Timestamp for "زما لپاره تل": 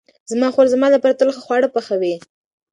0.73-1.29